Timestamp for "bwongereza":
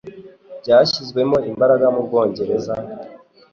2.07-2.73